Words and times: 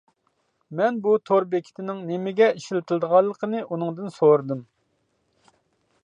مەن 0.77 0.95
بۇ 1.01 1.11
تور 1.29 1.43
بېكىتىنىڭ 1.51 1.99
نېمىگە 2.07 2.47
ئىشلىتىلىدىغانلىقىنى 2.59 3.61
ئۇنىڭدىن 3.65 4.09
سورىدىم. 4.17 4.65